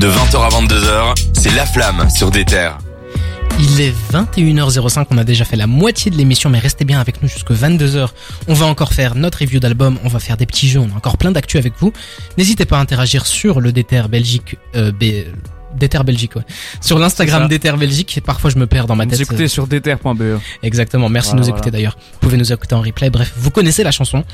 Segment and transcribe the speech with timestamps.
[0.00, 2.78] De 20h à 22h, c'est La Flamme sur des terres.
[3.58, 7.20] Il est 21h05, on a déjà fait la moitié de l'émission, mais restez bien avec
[7.22, 8.08] nous jusque 22h.
[8.46, 10.96] On va encore faire notre review d'album, on va faire des petits jeux, on a
[10.96, 11.92] encore plein d'actu avec vous.
[12.36, 15.24] N'hésitez pas à interagir sur le Déter Belgique, euh, B-
[15.76, 16.42] Déter Belgique, ouais.
[16.80, 17.48] Sur l'Instagram.
[17.48, 19.20] Déter Belgique, parfois je me perds dans ma Vous tête.
[19.20, 20.38] écoutez sur déter.be.
[20.62, 21.96] Exactement, merci Voilà, de nous écouter d'ailleurs.
[22.12, 24.24] Vous pouvez nous écouter en replay, bref, vous connaissez la chanson.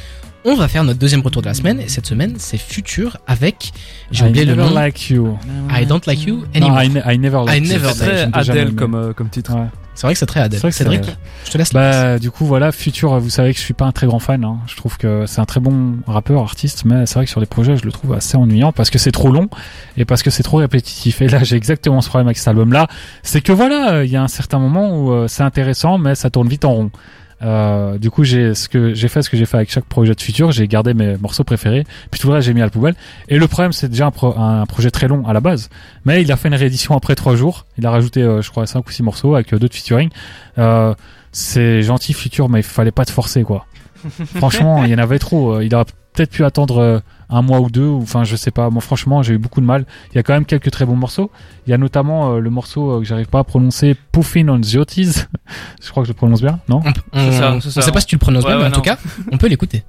[0.47, 3.73] On va faire notre deuxième retour de la semaine, et cette semaine, c'est Future avec,
[4.11, 5.39] j'ai I oublié le nom, like you.
[5.75, 6.83] I Don't Like You Non, Anymore.
[7.07, 7.73] I, I never like I you.
[7.73, 9.55] never C'est like Très Adèle comme, euh, comme titre.
[9.55, 9.67] Ouais.
[9.95, 10.61] C'est vrai que c'est très Adèle.
[10.61, 11.17] C'est vrai que c'est- Cédric,
[11.47, 11.91] je te laisse la.
[12.15, 14.45] Bah, du coup, voilà, Future, vous savez que je suis pas un très grand fan.
[14.45, 14.59] Hein.
[14.67, 17.47] Je trouve que c'est un très bon rappeur, artiste, mais c'est vrai que sur les
[17.47, 19.49] projets, je le trouve assez ennuyant parce que c'est trop long
[19.97, 21.23] et parce que c'est trop répétitif.
[21.23, 22.87] Et là, j'ai exactement ce problème avec cet album-là.
[23.23, 26.29] C'est que voilà, il y a un certain moment où euh, c'est intéressant, mais ça
[26.29, 26.91] tourne vite en rond.
[27.45, 30.15] Euh, du coup, j'ai ce que j'ai fait, ce que j'ai fait avec chaque projet
[30.15, 32.71] de Future, j'ai gardé mes morceaux préférés, puis tout le reste j'ai mis à la
[32.71, 32.95] poubelle.
[33.29, 35.69] Et le problème, c'est déjà un, pro- un projet très long à la base,
[36.07, 37.67] mais il a fait une réédition après trois jours.
[37.77, 40.09] Il a rajouté, euh, je crois, cinq ou six morceaux avec euh, d'autres featuring.
[40.59, 40.95] Euh,
[41.33, 43.67] c'est gentil Future, mais il fallait pas te forcer quoi.
[44.37, 45.61] franchement, il y en avait trop.
[45.61, 46.99] Il aurait peut-être pu attendre euh,
[47.29, 48.71] un mois ou deux, ou enfin je sais pas.
[48.71, 49.85] Moi franchement, j'ai eu beaucoup de mal.
[50.13, 51.31] Il y a quand même quelques très bons morceaux.
[51.67, 54.63] Il y a notamment euh, le morceau euh, que j'arrive pas à prononcer, Puffin on
[54.63, 55.25] Ziotis.
[55.83, 56.83] je crois que je le prononce bien, non?
[57.13, 58.81] On, ça, on sait pas si tu le prononces Ouais, bien, mais ouais, en tout
[58.81, 58.97] cas,
[59.31, 59.85] on peut l'écouter.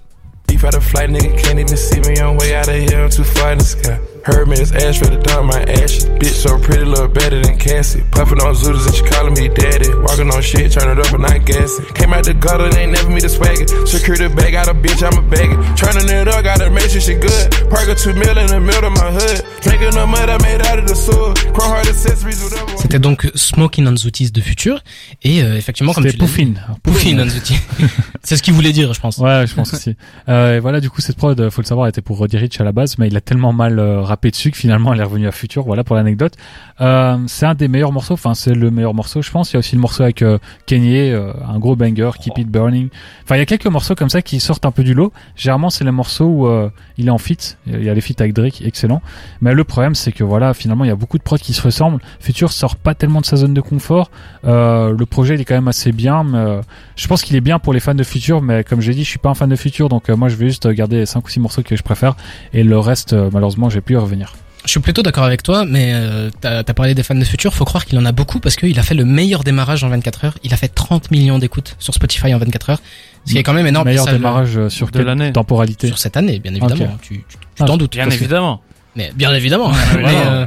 [4.26, 6.06] Heard me, it's ash for the dump, my ashes.
[6.18, 8.02] Bitch so pretty, look better than Cassie.
[8.10, 9.94] Puffin' on Zooters and she calling me daddy.
[10.02, 11.86] Walking on shit, turn it up and not gassing.
[11.94, 13.68] Came out the gutter, they ain't never me the swagger.
[13.86, 15.62] Secure the bag, got a bitch, I'm a bagger.
[15.78, 17.70] Turning it up, gotta make sure she good.
[17.70, 19.46] Park a two mil in the middle of my hood.
[19.62, 21.38] Drinking the mud I made out of the sewer.
[21.54, 22.66] Chrome heart accessories, whatever.
[22.82, 24.82] C'était donc Smoking on Zooties de Future.
[25.22, 26.54] Et euh, effectivement, comme tu Puffin.
[26.82, 27.60] Puffin on Zooties.
[28.24, 29.20] C'est ce qu'il voulait dire, je pense.
[29.20, 29.96] Ouais, je pense aussi.
[30.30, 32.60] Euh, et voilà, du coup, cette prod, euh, faut le savoir, était pour Roddy Rich
[32.60, 35.04] à la base, mais il a tellement mal euh, rappé dessus que finalement, elle est
[35.04, 35.64] revenue à Future.
[35.64, 36.36] Voilà pour l'anecdote.
[36.80, 38.14] Euh, c'est un des meilleurs morceaux.
[38.14, 39.52] Enfin, c'est le meilleur morceau, je pense.
[39.52, 42.48] Il y a aussi le morceau avec euh, Kanye, euh, un gros banger, Keep It
[42.48, 42.88] Burning.
[43.24, 45.12] Enfin, il y a quelques morceaux comme ça qui sortent un peu du lot.
[45.36, 47.58] Généralement, c'est les morceaux où euh, il est en feat.
[47.68, 49.02] Il y a les feats avec Drake, excellent.
[49.42, 51.62] Mais le problème, c'est que voilà, finalement, il y a beaucoup de prods qui se
[51.62, 52.00] ressemblent.
[52.22, 54.10] Future sort pas tellement de sa zone de confort.
[54.44, 56.62] Le projet, il est quand même assez bien,
[56.96, 59.10] je pense qu'il est bien pour les fans de Future, mais comme j'ai dit, je
[59.10, 61.30] suis pas un fan de Future, donc moi je vais juste garder les 5 ou
[61.30, 62.16] 6 morceaux que je préfère,
[62.54, 64.34] et le reste, malheureusement, j'ai pu y revenir.
[64.66, 67.54] Je suis plutôt d'accord avec toi, mais euh, t'as as parlé des fans de Future,
[67.54, 70.26] faut croire qu'il en a beaucoup parce qu'il a fait le meilleur démarrage en 24
[70.26, 70.38] heures.
[70.44, 72.82] Il a fait 30 millions d'écoutes sur Spotify en 24 heures,
[73.26, 73.86] ce qui est quand même énorme.
[73.88, 75.32] Meilleur le- démarrage euh, sur de quelle l'année.
[75.32, 76.98] temporalité sur cette année, bien évidemment.
[77.04, 77.92] Tu tu- tu Ah, t'en doutes.
[77.92, 78.62] Bien que- évidemment.
[78.96, 79.72] Mais bien évidemment.
[79.98, 80.46] Mais, euh,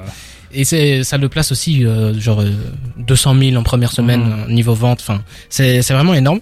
[0.52, 2.50] et c'est ça le place aussi euh, genre euh,
[2.96, 4.98] 200 000 en première semaine euh, niveau vente.
[5.00, 6.40] Enfin, c'est c'est vraiment énorme.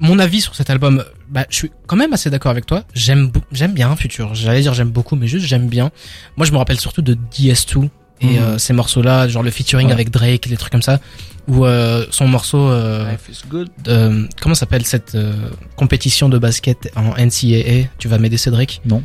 [0.00, 2.84] Mon avis sur cet album, bah, je suis quand même assez d'accord avec toi.
[2.94, 4.34] J'aime j'aime bien Future.
[4.34, 5.90] J'allais dire j'aime beaucoup, mais juste j'aime bien.
[6.36, 7.88] Moi, je me rappelle surtout de DS2
[8.22, 8.36] et Mhm.
[8.38, 9.92] euh, ces morceaux-là, genre le featuring Ouais.
[9.92, 11.00] avec Drake, les trucs comme ça,
[11.48, 12.70] ou euh, son morceau.
[12.70, 13.14] Euh,
[13.84, 15.32] de- comment s'appelle cette euh,
[15.76, 18.80] compétition de basket en NCAA Tu vas m'aider Cédric?
[18.86, 19.02] Non.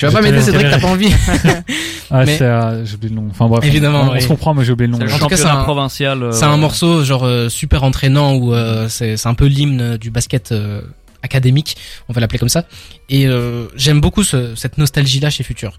[0.00, 1.12] Tu vas pas m'aider Cédric, t'as pas envie
[2.10, 3.28] Ah, Mais- c'est, euh, j'ai oublié le nom.
[3.30, 4.22] Enfin bref, Évidemment, on, on oui.
[4.22, 4.98] se comprend, mais j'ai oublié le nom.
[4.98, 6.22] C'est le En tout cas, c'est un- provincial.
[6.22, 9.96] euh, C'est un morceau genre euh, super entraînant où euh, c'est c'est un peu l'hymne
[9.96, 10.80] du basket euh,
[11.22, 11.76] académique,
[12.08, 12.64] on va l'appeler comme ça.
[13.10, 15.76] Et euh, j'aime beaucoup ce- cette nostalgie là chez Future.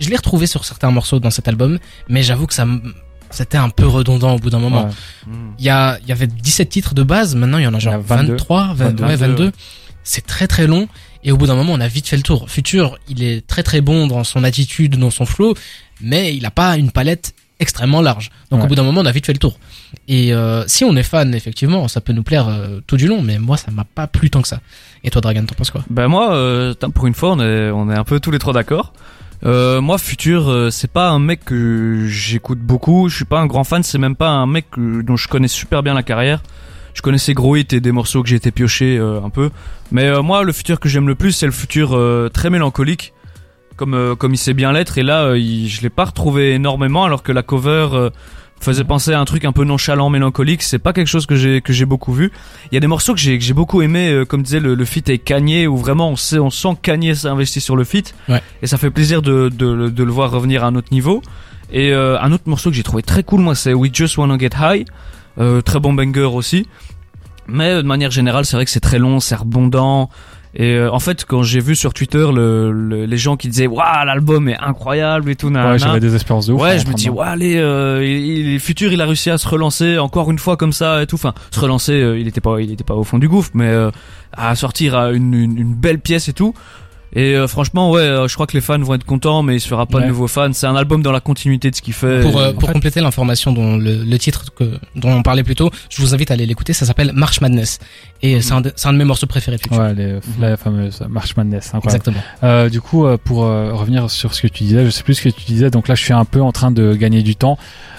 [0.00, 1.78] Je l'ai retrouvé sur certains morceaux dans cet album,
[2.08, 2.92] mais j'avoue que ça m-
[3.30, 4.84] c'était un peu redondant au bout d'un moment.
[4.84, 4.90] Ouais.
[5.32, 5.54] Mm.
[5.58, 7.78] Il y a il y avait 17 titres de base, maintenant il y en a
[7.80, 8.32] genre Il y a 22.
[8.32, 9.44] 23, 22, ouais, 22.
[9.46, 9.52] 22.
[10.04, 10.86] C'est très très long
[11.24, 12.48] et au bout d'un moment on a vite fait le tour.
[12.50, 15.54] Future, il est très très bon dans son attitude, dans son flow,
[16.00, 18.30] mais il a pas une palette extrêmement large.
[18.50, 18.64] Donc Ouais.
[18.66, 19.58] au bout d'un moment on a vite fait le tour.
[20.08, 23.22] Et euh, si on est fan effectivement, ça peut nous plaire euh, tout du long,
[23.22, 24.60] mais moi ça m'a pas plu tant que ça.
[25.04, 25.84] Et toi Dragan, t'en penses quoi?
[25.90, 28.52] Ben moi, euh, pour une fois, on est, on est un peu tous les trois
[28.52, 28.92] d'accord.
[29.44, 33.08] Moi, Futur, c'est pas un mec que j'écoute beaucoup.
[33.08, 33.82] Je suis pas un grand fan.
[33.82, 36.44] C'est même pas un mec dont je connais super bien la carrière.
[36.94, 39.50] Je connaissais gros hits et des morceaux que j'ai été pioché euh, un peu.
[39.90, 43.12] Mais euh, moi, le Futur que j'aime le plus, c'est le Futur euh, très mélancolique,
[43.76, 44.98] comme euh, comme il sait bien l'être.
[44.98, 48.10] Et là, il- je l'ai pas retrouvé énormément, alors que la cover euh,
[48.60, 50.62] faisait penser à un truc un peu nonchalant, mélancolique.
[50.62, 52.30] C'est pas quelque chose que j'ai que j'ai beaucoup vu.
[52.70, 54.74] Il y a des morceaux que j'ai que j'ai beaucoup aimé, euh, comme disait le,
[54.74, 57.84] le feat avec Kanye, où vraiment on sait on sent Kanye s'est investi sur le
[57.84, 58.40] feat, Ouais.
[58.62, 61.22] et ça fait plaisir de, de, de le voir revenir à un autre niveau.
[61.72, 64.36] Et euh, un autre morceau que j'ai trouvé très cool, moi, c'est We Just Wanna
[64.38, 64.84] Get High,
[65.64, 66.66] très bon banger aussi.
[67.48, 70.10] Mais euh, de manière générale, c'est vrai que c'est très long, c'est rebondant.
[70.54, 73.66] Et euh, en fait, quand j'ai vu sur Twitter le, le- les gens qui disaient
[73.66, 76.60] waouh l'album est incroyable et tout, nanana, Ouais, j'avais des espérances de ouf.
[76.60, 79.38] Ouais, en je me dis, de- ouais, allez, euh, il, futur, il a réussi à
[79.38, 81.14] se relancer encore une fois comme ça et tout.
[81.16, 83.68] Enfin, se relancer, euh, il était pas, il était pas au fond du gouffre, mais
[83.68, 83.90] euh,
[84.34, 86.52] à sortir une, une belle pièce et tout.
[87.14, 89.60] Et euh, franchement, ouais, euh, je crois que les fans vont être contents, mais il
[89.60, 90.04] se fera pas Ouais.
[90.04, 90.50] de nouveaux fans.
[90.54, 92.22] C'est un album dans la continuité de ce qu'il fait.
[92.22, 95.54] Pour, euh, pour fait- compléter l'information dont le, le titre que, dont on parlait plus
[95.54, 96.72] tôt, je vous invite à aller l'écouter.
[96.72, 97.80] Ça s'appelle March Madness
[98.22, 99.76] et c'est un, de- c'est un de mes morceaux préférés de.
[99.76, 102.02] Ouais, les, la fameuse March Madness, incroyable.
[102.08, 102.24] Exactement.
[102.44, 105.14] Euh, du coup, euh, pour euh, revenir sur ce que tu disais, je sais plus
[105.14, 107.36] ce que tu disais, donc là je suis un peu en train de gagner du
[107.36, 107.58] temps.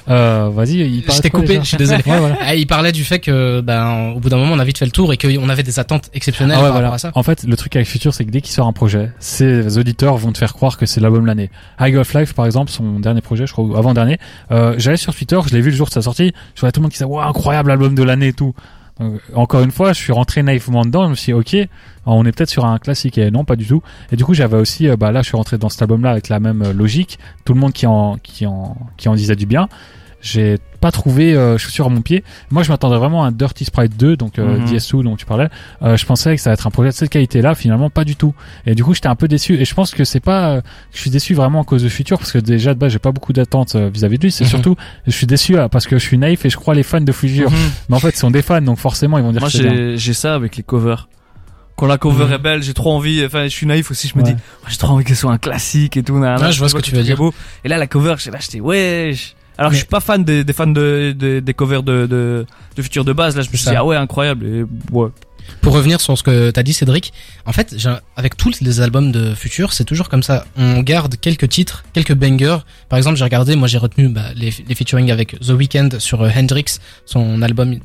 [0.09, 2.01] Euh, Vas-y, il Je parlait t'ai coupé, je suis désolé.
[2.05, 2.37] Ouais, voilà.
[2.41, 4.85] Ah, il parlait du fait que, ben, au bout d'un moment, on a vite fait
[4.85, 6.87] le tour et qu'on avait des attentes exceptionnelles Ah ouais, par voilà.
[6.87, 7.11] rapport à ça.
[7.15, 10.17] En fait, le truc avec Future, c'est que dès qu'il sort un projet, ses auditeurs
[10.17, 11.49] vont te faire croire que c'est l'album de l'année.
[11.79, 14.17] High of Life, par exemple, son dernier projet, je crois, ou avant-dernier,
[14.51, 16.79] euh, j'allais sur Twitter, je l'ai vu le jour de sa sortie, je voyais tout
[16.79, 18.53] le monde qui disait, ouais, incroyable album de l'année et tout.
[19.33, 21.67] Encore une fois, je suis rentré naïvement dedans, je me suis dit, ok,
[22.05, 23.81] on est peut-être sur un classique, et non, pas du tout.
[24.11, 26.29] Et du coup, j'avais aussi, euh, bah là, je suis rentré dans cet album-là avec
[26.29, 29.47] la même euh, logique, tout le monde qui en, qui en, qui en disait du
[29.47, 29.67] bien.
[30.25, 32.23] J'ai pas trouvé euh, chaussure à mon pied.
[32.49, 34.65] Moi, je m'attendais vraiment à un Dirty Sprite 2, donc euh, Mhm.
[34.65, 35.49] DS2 dont tu parlais.
[35.81, 38.15] Euh, je pensais que ça allait être un projet de cette qualité-là, finalement pas du
[38.15, 38.33] tout.
[38.65, 39.55] Et du coup, j'étais un peu déçu.
[39.59, 41.89] Et je pense que c'est pas, euh, que je suis déçu vraiment à cause de
[41.89, 44.31] Future, parce que déjà de base, j'ai pas beaucoup d'attentes euh, vis-à-vis de lui.
[44.31, 44.49] C'est Mhm.
[44.49, 44.75] surtout,
[45.05, 47.51] je suis déçu parce que je suis naïf et je crois les fans de Future.
[47.51, 47.57] Mhm.
[47.89, 50.13] Mais en fait, ce sont des fans, donc forcément, ils vont dire Moi, que j'ai
[50.13, 51.09] ça avec les covers.
[51.75, 52.33] Quand la cover Mhm.
[52.33, 53.25] est belle, j'ai trop envie.
[53.25, 54.07] Enfin, je suis naïf aussi.
[54.07, 54.33] Je me Ouais.
[54.33, 54.39] dis,
[54.69, 56.17] j'ai trop envie qu'elle soit un classique et tout.
[56.17, 56.45] nanana.
[56.45, 57.17] Ouais, je vois ce que tu veux dire.
[57.17, 57.33] beau.
[57.65, 58.61] Et là, la cover, j'ai acheté.
[58.61, 59.13] Ouais.
[59.57, 62.45] Alors, Mais- je suis pas fan des, des fans de, de- des covers de, de,
[62.75, 63.35] de Future de base.
[63.35, 64.45] Là, je me suis dit, ah ouais, incroyable.
[64.45, 65.09] Et ouais.
[65.61, 67.11] Pour revenir sur ce que t'as dit, Cédric,
[67.45, 67.75] en fait,
[68.15, 70.45] avec tous les albums de Future, c'est toujours comme ça.
[70.57, 72.59] On garde quelques titres, quelques bangers.
[72.89, 76.21] Par exemple, j'ai regardé, moi j'ai retenu bah, les, les featuring avec The Weeknd sur
[76.21, 76.65] euh, Hendrix,
[77.05, 77.75] son album,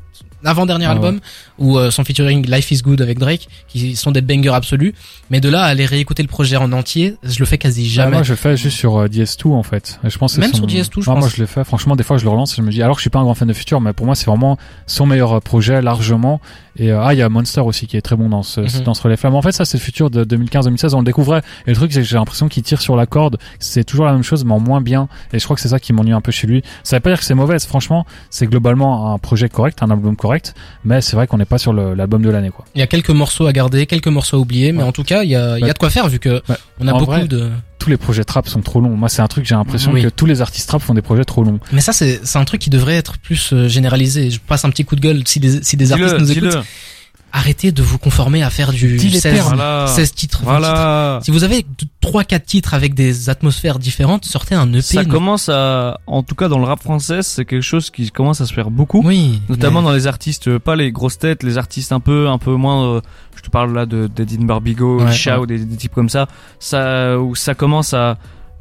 [0.44, 0.94] avant-dernier Ah ouais.
[0.94, 1.20] album,
[1.58, 4.94] ou euh, son featuring Life is Good avec Drake, qui sont des bangers absolus.
[5.31, 7.88] Mais de là à aller réécouter le projet en entier, je le fais quasi Ouais,
[7.88, 8.12] jamais.
[8.12, 9.99] moi, je le fais juste sur euh, DS2 en fait.
[10.05, 11.64] Et je pense que Même son- sur DS2, je Ouais, Moi, je le fais.
[11.64, 12.82] Franchement, des fois, je le relance et je me dis.
[12.82, 15.06] Alors, je suis pas un grand fan de Future, mais pour moi, c'est vraiment son
[15.06, 16.40] meilleur euh, projet largement.
[16.81, 18.85] Et euh, ah, il y a Monster aussi qui est très bon dans ce Mhm.
[18.85, 19.35] dans ce relais flamme.
[19.35, 20.94] En fait, ça, c'est le Future de 2015-2016.
[20.94, 21.43] On le découvrait.
[21.67, 23.38] Et le truc, c'est que j'ai l'impression qu'il tire sur la corde.
[23.58, 25.08] C'est toujours la même chose, mais en moins bien.
[25.32, 26.62] Et je crois que c'est ça qui m'ennuie un peu chez lui.
[26.85, 27.58] Ça veut pas dire que c'est mauvais.
[27.58, 30.28] Franchement, c'est globalement un projet correct, un album correct.
[30.85, 32.65] Mais c'est vrai qu'on n'est pas sur l'album de l'année, quoi.
[32.75, 34.89] Il y a quelques morceaux à garder, quelques morceaux à oublier, mais Ouais.
[34.89, 36.43] en tout cas, il y a, il y a de quoi faire vu que
[36.81, 37.51] on a beaucoup vrai, de.
[37.79, 38.97] Tous les projets trap sont trop longs.
[38.97, 40.03] Moi, c'est un truc, j'ai l'impression Oui.
[40.03, 41.61] que tous les artistes trap font des projets trop longs.
[41.73, 44.31] Mais ça, c'est c'est un truc qui devrait être plus euh, généralisé.
[44.31, 46.59] Je passe un petit coup de gueule si des, si des artistes nous écoutent.
[47.31, 49.49] Arrêtez de vous conformer à faire du Dis les 16, termes.
[49.57, 49.87] Voilà.
[49.87, 50.39] 16 titres.
[50.45, 50.61] 20 titres.
[50.61, 51.21] Voilà.
[51.23, 51.67] Si vous avez
[52.03, 54.81] 3-4 titres avec des atmosphères différentes, sortez un EP.
[54.81, 58.11] Ça non- commence à, en tout cas dans le rap français, c'est quelque chose qui
[58.11, 59.03] commence à se faire beaucoup.
[59.05, 59.43] Oui.
[59.51, 62.55] Notamment mais- dans les artistes, pas les grosses têtes, les artistes un peu, un peu
[62.55, 62.95] moins.
[62.97, 63.01] euh,
[63.37, 65.43] je te parle là de d'Edine Barbigo, Ouais, Isha ouais.
[65.43, 66.29] ou des, des types comme ça.
[66.59, 68.17] Ça, où ça commence à,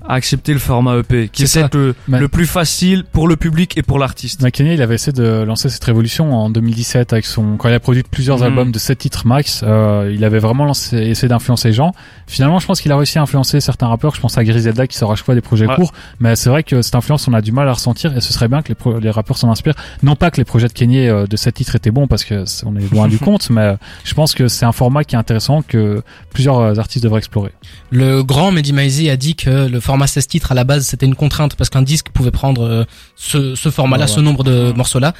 [0.06, 1.68] à accepter le format EP, qui est C'est ça.
[1.70, 4.42] peut-être le, Mais- le plus facile pour le public et pour l'artiste.
[4.42, 7.80] McKinney, il avait essayé de lancer cette révolution en 2017 avec son quand il a
[7.80, 8.44] produit plusieurs Mhm.
[8.44, 9.64] albums de 7 titres max.
[9.68, 11.94] euh, il avait vraiment lancé, essayé d'influencer les gens.
[12.28, 14.16] Finalement, je pense qu'il a réussi à influencer certains rappeurs.
[14.16, 15.76] Je pense à Griselda qui sort à chaque fois des projets Ouais.
[15.76, 18.32] courts, mais c'est vrai que cette influence, on a du mal à ressentir et ce
[18.34, 19.76] serait bien que les, pro- les rappeurs s'en inspirent.
[20.04, 22.46] Non pas que les projets de Kanye euh, de 7 titres étaient bons parce que
[22.46, 25.20] c'est- on est loin du compte, mais je pense que c'est un format qui est
[25.20, 26.02] intéressant que
[26.34, 27.52] plusieurs artistes devraient explorer.
[27.92, 31.06] Le grand Mehdi Maizi a dit que le format 16 titres à la base c'était
[31.06, 32.84] une contrainte parce qu'un disque pouvait prendre euh,
[33.16, 34.12] ce, ce format-là, ouais.
[34.12, 35.14] ce nombre de morceaux-là.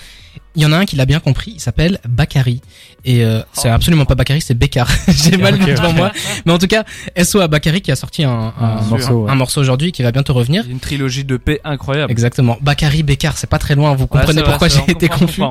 [0.56, 2.62] Il y en a un qui l'a bien compris, il s'appelle Bakary.
[3.06, 4.90] Et euh, c'est absolument pas Bakary, c'est Bekar.
[5.08, 6.12] J'ai mal Ok, vu devant moi.
[6.46, 6.84] Mais en tout cas,
[7.24, 9.24] SO à Bakary qui a sorti un, un, Un morceau.
[9.24, 9.32] ouais.
[9.32, 10.66] un morceau aujourd'hui qui va bientôt revenir.
[10.70, 12.12] Une trilogie de paix incroyable.
[12.12, 12.58] Exactement.
[12.62, 15.42] Bakary, Bekar, c'est pas très loin, vous comprenez vrai, pourquoi j'ai été confus.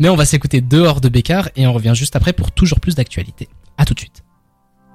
[0.00, 2.94] Mais on va s'écouter dehors de Bekar et on revient juste après pour toujours plus
[2.94, 3.48] d'actualité.
[3.78, 4.22] À tout de suite.